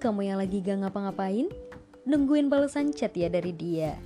[0.00, 1.52] kamu yang lagi gak ngapa-ngapain?
[2.08, 4.00] Nungguin balasan chat ya dari dia.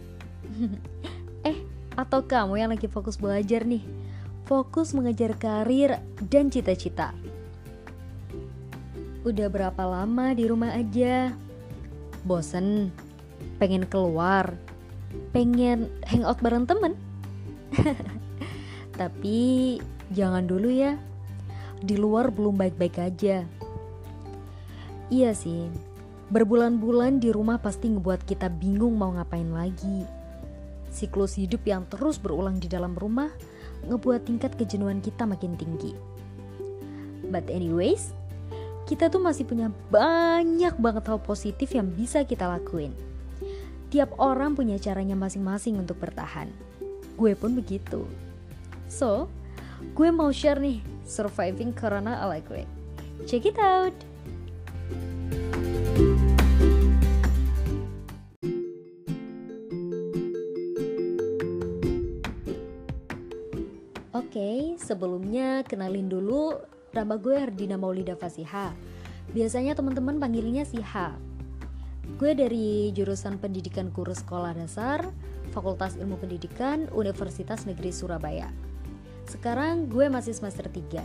[1.49, 1.55] eh,
[1.95, 3.87] atau kamu yang lagi fokus belajar nih?
[4.43, 7.15] Fokus mengejar karir dan cita-cita.
[9.23, 11.31] Udah berapa lama di rumah aja?
[12.27, 12.91] Bosen?
[13.63, 14.59] Pengen keluar?
[15.31, 16.99] Pengen hangout bareng temen?
[19.01, 19.79] Tapi
[20.11, 20.99] jangan dulu ya.
[21.79, 23.47] Di luar belum baik-baik aja
[25.15, 25.71] Iya sih,
[26.35, 30.03] berbulan-bulan di rumah pasti ngebuat kita bingung mau ngapain lagi.
[30.91, 33.31] Siklus hidup yang terus berulang di dalam rumah
[33.87, 35.95] ngebuat tingkat kejenuhan kita makin tinggi.
[37.31, 38.11] But anyways,
[38.91, 42.91] kita tuh masih punya banyak banget hal positif yang bisa kita lakuin.
[43.95, 46.51] Tiap orang punya caranya masing-masing untuk bertahan.
[47.15, 48.03] Gue pun begitu.
[48.91, 49.31] So,
[49.95, 52.67] gue mau share nih surviving corona ala gue.
[53.31, 54.14] Check it out!
[64.85, 66.61] Sebelumnya kenalin dulu
[66.93, 68.77] nama gue Hardina Maulida Fasiha.
[69.33, 71.17] Biasanya teman-teman panggilnya Siha.
[72.21, 75.09] Gue dari jurusan Pendidikan Guru Sekolah Dasar,
[75.57, 78.53] Fakultas Ilmu Pendidikan, Universitas Negeri Surabaya.
[79.25, 81.01] Sekarang gue masih semester 3.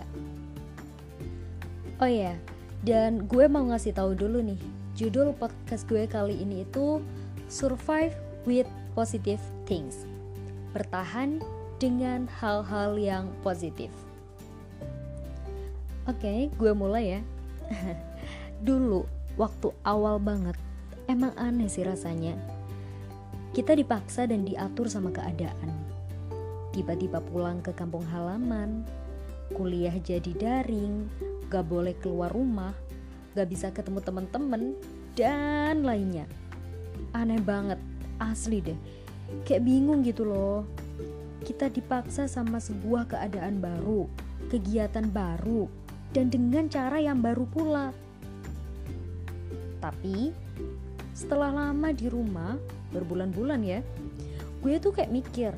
[2.03, 2.35] Oh ya,
[2.83, 4.59] dan gue mau ngasih tahu dulu nih,
[4.99, 6.99] judul podcast gue kali ini itu
[7.47, 10.03] Survive with Positive Things.
[10.75, 11.39] Bertahan
[11.79, 13.87] dengan hal-hal yang positif.
[16.05, 17.21] Oke, okay, gue mulai ya.
[18.67, 19.07] Dulu,
[19.39, 20.59] waktu awal banget,
[21.07, 22.35] emang aneh sih rasanya.
[23.55, 25.71] Kita dipaksa dan diatur sama keadaan.
[26.75, 28.83] Tiba-tiba pulang ke kampung halaman,
[29.55, 31.07] kuliah jadi daring,
[31.47, 32.75] gak boleh keluar rumah,
[33.33, 34.75] gak bisa ketemu temen-temen,
[35.15, 36.27] dan lainnya.
[37.15, 37.79] Aneh banget,
[38.19, 38.79] asli deh.
[39.47, 40.65] Kayak bingung gitu loh
[41.43, 44.07] kita dipaksa sama sebuah keadaan baru,
[44.51, 45.69] kegiatan baru,
[46.11, 47.95] dan dengan cara yang baru pula.
[49.79, 50.35] Tapi
[51.15, 52.59] setelah lama di rumah,
[52.91, 53.79] berbulan-bulan ya,
[54.59, 55.53] gue tuh kayak mikir,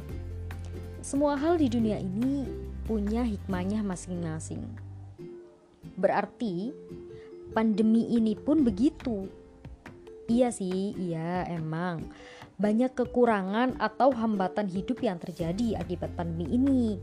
[1.01, 2.45] semua hal di dunia ini
[2.85, 4.61] punya hikmahnya masing-masing.
[5.97, 6.73] Berarti
[7.53, 9.25] pandemi ini pun begitu.
[10.29, 12.05] Iya sih, iya emang
[12.61, 17.01] banyak kekurangan atau hambatan hidup yang terjadi akibat pandemi ini.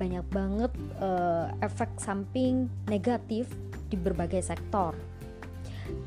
[0.00, 3.52] Banyak banget uh, efek samping negatif
[3.92, 4.96] di berbagai sektor.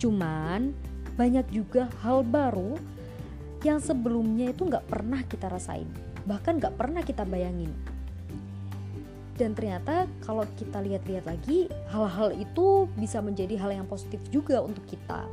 [0.01, 0.73] Cuman
[1.13, 2.73] banyak juga hal baru
[3.61, 5.87] yang sebelumnya itu nggak pernah kita rasain,
[6.25, 7.69] bahkan nggak pernah kita bayangin.
[9.35, 14.83] Dan ternyata kalau kita lihat-lihat lagi, hal-hal itu bisa menjadi hal yang positif juga untuk
[14.83, 15.23] kita.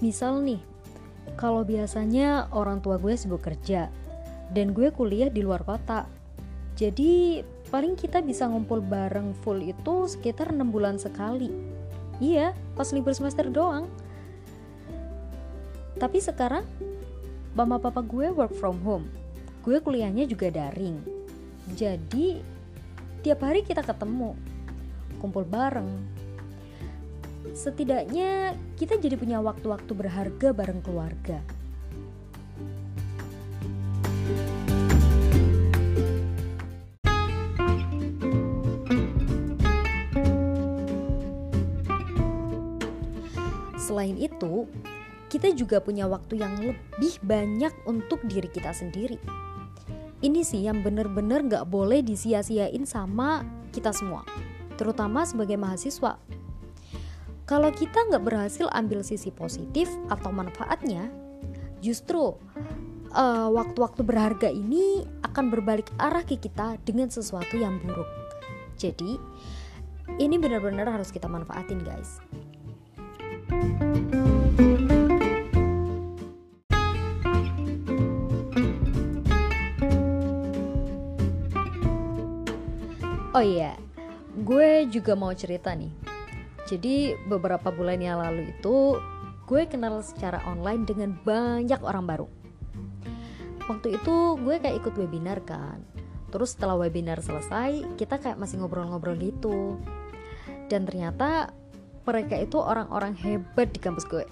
[0.00, 0.60] Misal nih,
[1.36, 3.92] kalau biasanya orang tua gue sibuk kerja
[4.50, 6.08] dan gue kuliah di luar kota.
[6.76, 11.52] Jadi paling kita bisa ngumpul bareng full itu sekitar enam bulan sekali.
[12.20, 13.88] Iya, pas libur semester doang.
[15.96, 16.64] Tapi sekarang
[17.56, 19.08] mama papa gue work from home.
[19.64, 21.00] Gue kuliahnya juga daring.
[21.72, 22.40] Jadi
[23.24, 24.36] tiap hari kita ketemu,
[25.18, 25.88] kumpul bareng,
[27.52, 31.38] setidaknya kita jadi punya waktu-waktu berharga bareng keluarga.
[43.86, 44.66] Selain itu,
[45.30, 49.20] kita juga punya waktu yang lebih banyak untuk diri kita sendiri.
[50.24, 54.26] Ini sih yang bener-bener gak boleh disia-siain sama kita semua,
[54.74, 56.18] terutama sebagai mahasiswa
[57.46, 61.06] kalau kita nggak berhasil ambil sisi positif atau manfaatnya,
[61.78, 62.34] justru
[63.14, 68.10] uh, waktu-waktu berharga ini akan berbalik arah ke kita dengan sesuatu yang buruk.
[68.74, 69.14] Jadi,
[70.18, 72.18] ini benar-benar harus kita manfaatin, guys.
[83.30, 83.78] Oh iya,
[84.34, 86.05] gue juga mau cerita nih
[86.66, 88.98] jadi beberapa bulan yang lalu itu
[89.46, 92.26] gue kenal secara online dengan banyak orang baru.
[93.70, 95.82] Waktu itu gue kayak ikut webinar kan.
[96.34, 99.78] Terus setelah webinar selesai, kita kayak masih ngobrol-ngobrol gitu.
[100.66, 101.54] Dan ternyata
[102.02, 104.26] mereka itu orang-orang hebat di kampus gue.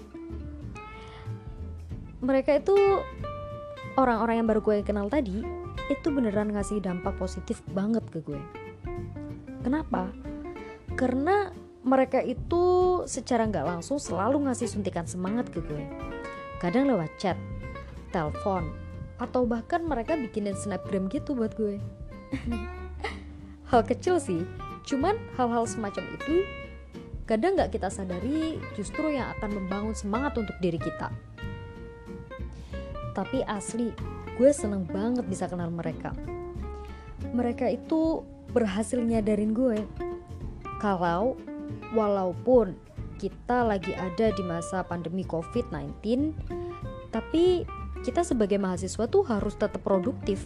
[2.19, 2.75] Mereka itu
[3.95, 5.43] orang-orang yang baru gue kenal tadi
[5.87, 8.41] itu beneran ngasih dampak positif banget ke gue.
[9.63, 10.11] Kenapa?
[10.95, 11.51] Karena
[11.85, 12.63] mereka itu
[13.05, 15.85] secara nggak langsung selalu ngasih suntikan semangat ke gue.
[16.57, 17.37] Kadang lewat chat
[18.09, 18.73] telepon
[19.21, 21.77] atau bahkan mereka bikinin snapgram gitu buat gue.
[23.69, 24.41] Hal kecil sih
[24.85, 26.45] cuman hal-hal semacam itu
[27.25, 31.13] kadang nggak kita sadari justru yang akan membangun semangat untuk diri kita.
[33.13, 33.93] Tapi asli
[34.41, 36.17] gue seneng banget bisa kenal mereka.
[37.29, 39.85] Mereka itu berhasil nyadarin gue.
[40.81, 41.37] Kalau
[41.93, 42.75] walaupun
[43.15, 46.33] kita lagi ada di masa pandemi COVID-19
[47.09, 47.63] tapi
[48.05, 50.45] kita sebagai mahasiswa tuh harus tetap produktif.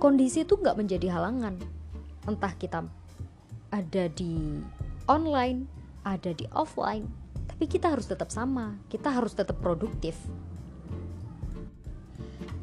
[0.00, 1.60] Kondisi itu nggak menjadi halangan.
[2.24, 2.86] Entah kita
[3.68, 4.62] ada di
[5.04, 5.68] online,
[6.00, 7.04] ada di offline,
[7.50, 8.78] tapi kita harus tetap sama.
[8.88, 10.16] Kita harus tetap produktif.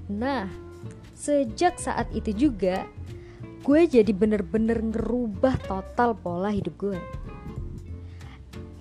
[0.10, 0.50] Nah,
[1.14, 2.90] sejak saat itu juga
[3.64, 7.00] gue jadi bener-bener ngerubah total pola hidup gue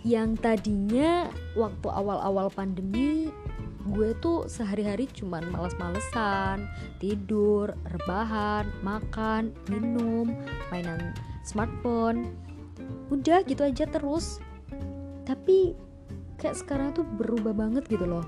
[0.03, 3.31] yang tadinya waktu awal-awal pandemi
[3.83, 6.71] gue tuh sehari-hari cuman males-malesan,
[7.03, 10.31] tidur, rebahan, makan, minum,
[10.71, 11.11] mainan
[11.43, 12.31] smartphone.
[13.11, 14.39] Udah gitu aja terus.
[15.27, 15.75] Tapi
[16.39, 18.27] kayak sekarang tuh berubah banget gitu loh.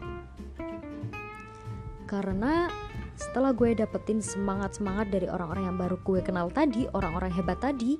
[2.11, 2.67] Karena
[3.15, 7.99] setelah gue dapetin semangat-semangat dari orang-orang yang baru gue kenal tadi, orang-orang hebat tadi,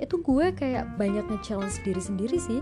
[0.00, 2.60] itu gue kayak banyak nge-challenge diri sendiri sih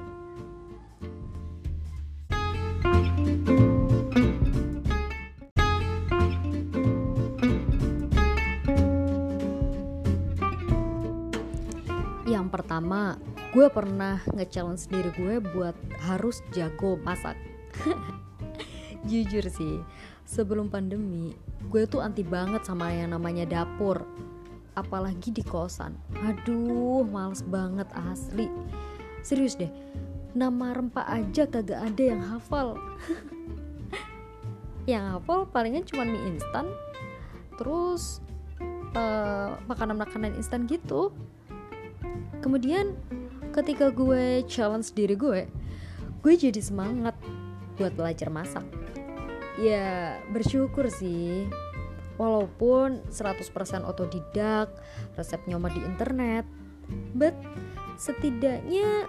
[12.28, 13.16] Yang pertama,
[13.56, 17.36] gue pernah nge-challenge diri gue buat harus jago masak.
[19.08, 19.80] Jujur sih,
[20.28, 21.32] sebelum pandemi,
[21.72, 24.04] gue tuh anti banget sama yang namanya dapur.
[24.76, 25.96] Apalagi di kosan.
[26.20, 28.52] Aduh, males banget asli.
[29.24, 29.72] Serius deh,
[30.36, 32.76] nama rempah aja kagak ada yang hafal.
[34.92, 36.68] yang hafal palingan cuma mie instan,
[37.56, 38.22] terus
[38.94, 41.10] uh, makanan-makanan instan gitu
[42.40, 42.94] kemudian
[43.50, 45.50] ketika gue challenge diri gue
[46.22, 47.18] gue jadi semangat
[47.76, 48.64] buat belajar masak
[49.58, 51.50] ya bersyukur sih.
[52.18, 54.74] Walaupun 100% otodidak
[55.14, 56.42] resep nyomot di internet
[57.14, 57.36] but
[57.94, 59.06] setidaknya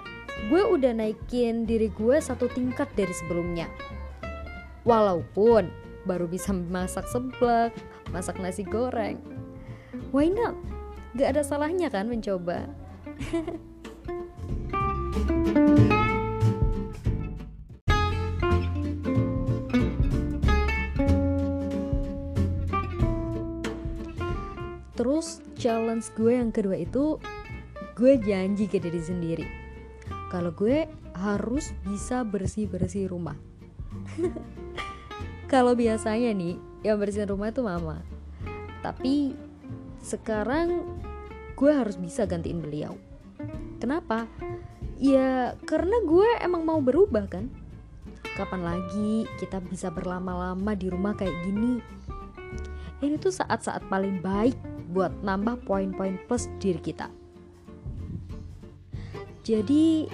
[0.51, 3.65] gue udah naikin diri gue satu tingkat dari sebelumnya.
[4.85, 5.69] Walaupun
[6.05, 7.73] baru bisa masak seblak
[8.13, 9.17] masak nasi goreng.
[10.13, 10.53] Why not?
[11.17, 12.69] Gak ada salahnya kan mencoba
[24.99, 27.15] Terus challenge gue yang kedua itu
[27.95, 29.47] gue janji ke diri sendiri
[30.27, 30.85] kalau gue
[31.15, 33.39] harus bisa bersih-bersih rumah.
[35.51, 38.03] kalau biasanya nih yang bersihin rumah itu mama.
[38.83, 39.33] Tapi
[40.03, 40.83] sekarang
[41.55, 42.93] gue harus bisa gantiin beliau.
[43.79, 44.27] Kenapa?
[44.99, 47.47] Ya karena gue emang mau berubah kan.
[48.35, 51.79] Kapan lagi kita bisa berlama-lama di rumah kayak gini?
[52.99, 57.07] Ini tuh saat-saat paling baik buat nambah poin-poin plus diri kita.
[59.45, 60.09] Jadi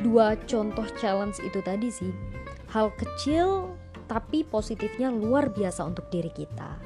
[0.00, 2.12] dua contoh challenge itu tadi sih
[2.72, 3.76] hal kecil
[4.08, 6.76] tapi positifnya luar biasa untuk diri kita.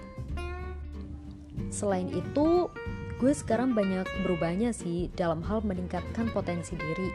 [1.71, 2.71] Selain itu,
[3.19, 7.11] gue sekarang banyak berubahnya sih dalam hal meningkatkan potensi diri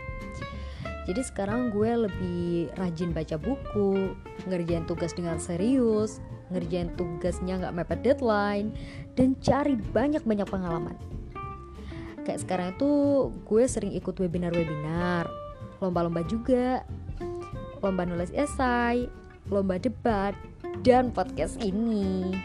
[1.10, 4.14] jadi sekarang gue lebih rajin baca buku
[4.46, 6.22] ngerjain tugas dengan serius
[6.52, 8.76] ngerjain tugasnya nggak mepet deadline
[9.16, 10.96] dan cari banyak-banyak pengalaman
[12.22, 12.92] kayak sekarang itu
[13.48, 15.26] gue sering ikut webinar-webinar
[15.82, 16.86] lomba-lomba juga
[17.82, 19.10] lomba nulis esai
[19.50, 20.38] lomba debat
[20.86, 22.36] dan podcast ini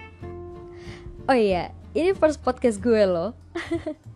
[1.28, 3.36] oh iya ini first podcast gue loh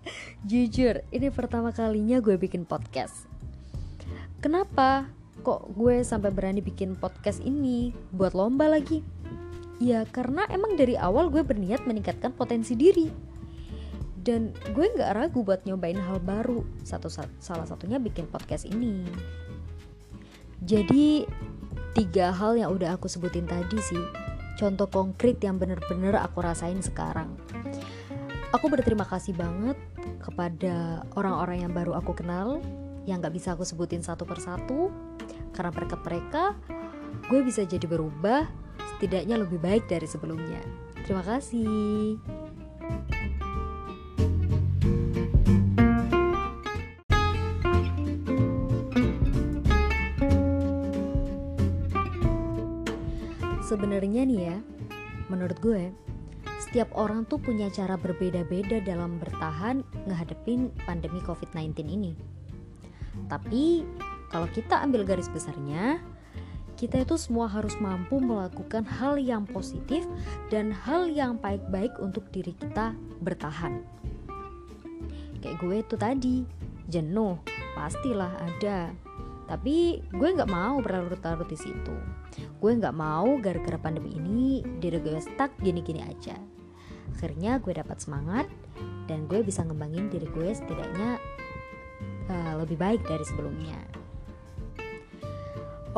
[0.49, 3.29] Jujur, ini pertama kalinya gue bikin podcast.
[4.41, 5.09] Kenapa
[5.45, 9.05] kok gue sampai berani bikin podcast ini buat lomba lagi?
[9.81, 13.09] Ya karena emang dari awal gue berniat meningkatkan potensi diri.
[14.21, 16.61] Dan gue gak ragu buat nyobain hal baru.
[16.85, 19.09] Satu salah satunya bikin podcast ini.
[20.61, 21.25] Jadi
[21.97, 24.05] tiga hal yang udah aku sebutin tadi sih
[24.55, 27.35] contoh konkret yang bener-bener aku rasain sekarang
[28.51, 29.79] Aku berterima kasih banget
[30.19, 32.59] kepada orang-orang yang baru aku kenal
[33.07, 34.91] yang gak bisa aku sebutin satu persatu
[35.55, 36.59] karena berkat mereka
[37.31, 38.51] gue bisa jadi berubah
[39.01, 40.61] tidaknya lebih baik dari sebelumnya.
[41.09, 42.21] Terima kasih.
[53.65, 54.59] Sebenarnya nih ya,
[55.31, 55.95] menurut gue,
[56.59, 62.13] setiap orang tuh punya cara berbeda-beda dalam bertahan ngehadepin pandemi COVID-19 ini.
[63.31, 63.87] Tapi
[64.31, 66.03] kalau kita ambil garis besarnya,
[66.81, 70.09] kita itu semua harus mampu melakukan hal yang positif
[70.49, 73.85] dan hal yang baik-baik untuk diri kita bertahan.
[75.45, 76.37] Kayak gue itu tadi,
[76.89, 77.37] jenuh,
[77.77, 78.97] pastilah ada.
[79.45, 81.97] Tapi gue nggak mau berlarut-larut di situ.
[82.57, 86.41] Gue nggak mau gara-gara pandemi ini diri gue stuck gini-gini aja.
[87.13, 88.49] Akhirnya gue dapat semangat
[89.05, 91.21] dan gue bisa ngembangin diri gue setidaknya
[92.33, 93.77] uh, lebih baik dari sebelumnya.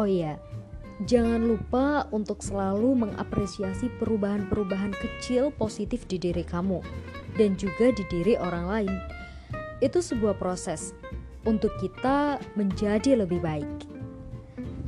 [0.00, 0.40] Oh iya,
[1.06, 6.82] jangan lupa untuk selalu mengapresiasi perubahan-perubahan kecil positif di diri kamu
[7.38, 8.94] dan juga di diri orang lain.
[9.80, 10.92] Itu sebuah proses
[11.48, 13.70] untuk kita menjadi lebih baik.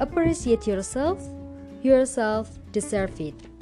[0.02, 1.22] Appreciate yourself,
[1.86, 3.53] yourself deserve it.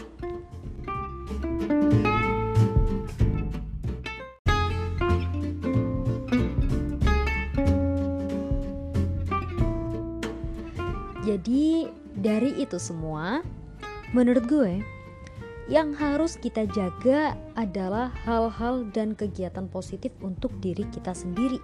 [12.73, 13.45] Itu semua,
[14.17, 14.81] menurut gue,
[15.69, 21.61] yang harus kita jaga adalah hal-hal dan kegiatan positif untuk diri kita sendiri.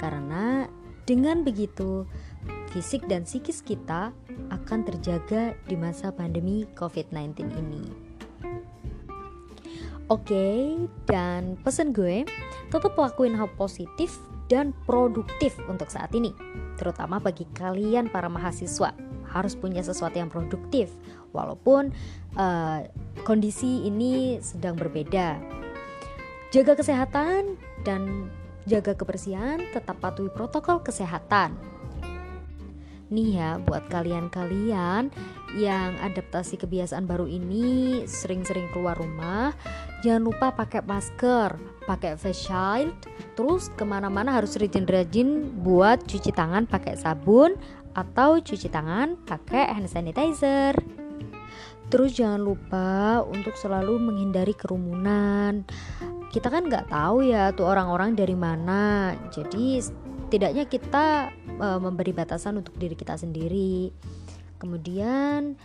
[0.00, 0.64] Karena
[1.04, 2.08] dengan begitu,
[2.72, 4.16] fisik dan psikis kita
[4.48, 7.84] akan terjaga di masa pandemi COVID-19 ini.
[10.08, 12.24] Oke, dan pesan gue,
[12.72, 14.16] tetap lakuin hal positif
[14.48, 16.32] dan produktif untuk saat ini,
[16.80, 18.94] terutama bagi kalian para mahasiswa
[19.42, 20.92] harus punya sesuatu yang produktif,
[21.36, 21.92] walaupun
[22.36, 22.86] uh,
[23.24, 25.36] kondisi ini sedang berbeda.
[26.54, 28.32] Jaga kesehatan dan
[28.64, 31.54] jaga kebersihan, tetap patuhi protokol kesehatan.
[33.06, 35.14] Nih ya, buat kalian-kalian
[35.54, 39.54] yang adaptasi kebiasaan baru ini sering-sering keluar rumah,
[40.02, 41.54] jangan lupa pakai masker,
[41.86, 42.90] pakai face shield,
[43.38, 47.54] terus ke mana-mana harus rajin-rajin buat cuci tangan pakai sabun
[47.96, 50.76] atau cuci tangan pakai hand sanitizer.
[51.88, 55.64] Terus jangan lupa untuk selalu menghindari kerumunan.
[56.28, 59.16] Kita kan nggak tahu ya tuh orang-orang dari mana.
[59.32, 63.88] Jadi setidaknya kita e, memberi batasan untuk diri kita sendiri.
[64.60, 65.56] Kemudian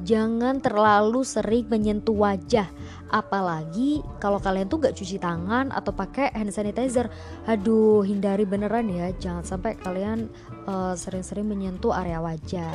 [0.00, 2.66] jangan terlalu sering menyentuh wajah
[3.12, 7.12] apalagi kalau kalian tuh gak cuci tangan atau pakai hand sanitizer.
[7.44, 10.32] Aduh hindari beneran ya jangan sampai kalian
[10.64, 12.72] e, sering-sering uh, menyentuh area wajah.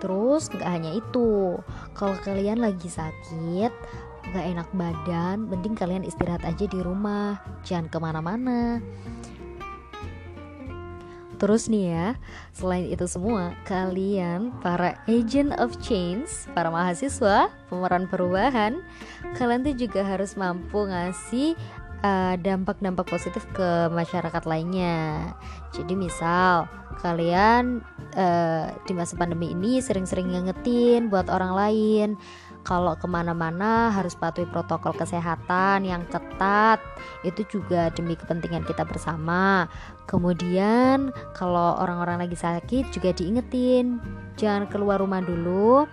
[0.00, 1.60] Terus gak hanya itu,
[1.92, 3.70] kalau kalian lagi sakit,
[4.30, 8.78] gak enak badan, mending kalian istirahat aja di rumah, jangan ke mana-mana.
[11.40, 12.08] Terus nih ya,
[12.52, 18.84] selain itu semua, kalian para agent of change, para mahasiswa, pemeran perubahan,
[19.40, 21.56] kalian tuh juga harus mampu ngasih
[22.04, 25.32] eh, dampak-dampak positif ke masyarakat lainnya.
[25.72, 26.68] Jadi misal
[27.00, 27.80] kalian
[28.18, 32.08] uh, di masa pandemi ini sering-sering ngingetin buat orang lain
[32.60, 36.80] kalau ke mana-mana harus patuhi protokol kesehatan yang ketat.
[37.24, 39.66] Itu juga demi kepentingan kita bersama.
[40.04, 43.98] Kemudian kalau orang-orang lagi sakit juga diingetin
[44.36, 45.88] jangan keluar rumah dulu.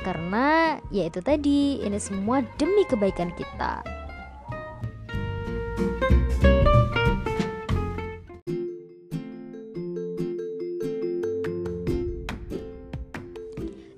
[0.00, 4.00] Karena ya itu tadi ini semua demi kebaikan kita.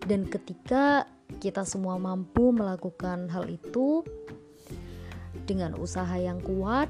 [0.03, 1.09] Dan ketika
[1.43, 4.07] kita semua mampu melakukan hal itu
[5.43, 6.87] dengan usaha yang kuat,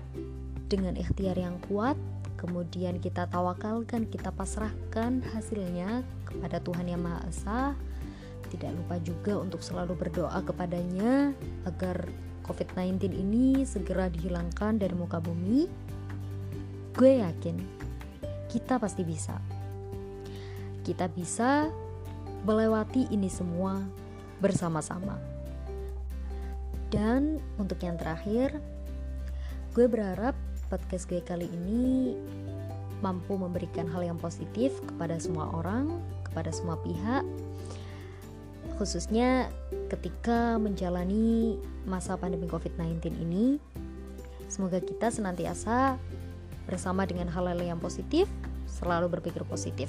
[0.69, 1.97] dengan ikhtiar yang kuat,
[2.37, 7.61] kemudian kita tawakalkan, kita pasrahkan hasilnya kepada Tuhan Yang Maha Esa.
[8.53, 11.33] Tidak lupa juga untuk selalu berdoa kepadanya
[11.65, 12.05] agar
[12.45, 15.65] COVID-19 ini segera dihilangkan dari muka bumi.
[16.93, 17.57] Gue yakin
[18.53, 19.41] kita pasti bisa.
[20.85, 21.73] Kita bisa
[22.45, 24.02] melewati ini semua
[24.43, 25.15] bersama-sama.
[26.91, 28.59] Dan untuk yang terakhir,
[29.73, 30.35] gue berharap
[30.69, 32.13] podcast gue kali ini
[33.01, 37.25] mampu memberikan hal yang positif kepada semua orang, kepada semua pihak,
[38.77, 39.49] khususnya
[39.89, 41.57] ketika menjalani
[41.87, 43.47] masa pandemi COVID-19 ini.
[44.53, 45.97] Semoga kita senantiasa
[46.69, 48.29] bersama dengan hal-hal yang positif,
[48.69, 49.89] selalu berpikir positif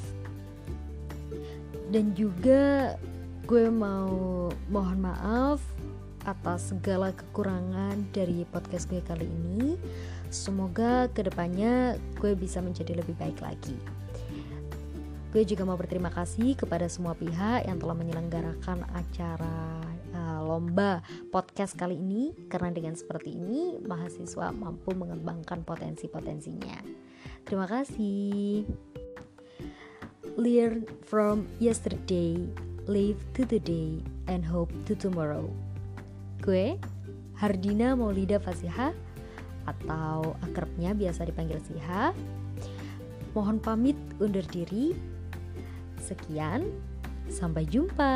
[1.93, 2.97] dan juga
[3.43, 5.59] gue mau mohon maaf
[6.23, 9.75] atas segala kekurangan dari podcast gue kali ini.
[10.31, 13.75] Semoga ke depannya gue bisa menjadi lebih baik lagi.
[15.35, 19.81] Gue juga mau berterima kasih kepada semua pihak yang telah menyelenggarakan acara
[20.13, 21.01] uh, lomba
[21.33, 26.79] podcast kali ini karena dengan seperti ini mahasiswa mampu mengembangkan potensi-potensinya.
[27.43, 28.63] Terima kasih.
[30.37, 32.49] Learn from yesterday,
[32.87, 35.47] live to the day, and hope to tomorrow.
[36.43, 36.75] Gue
[37.39, 38.91] Hardina Maulida Fasiha
[39.63, 42.11] atau akrabnya biasa dipanggil Siha.
[43.31, 44.93] Mohon pamit undur diri.
[46.03, 46.67] Sekian,
[47.31, 48.13] sampai jumpa.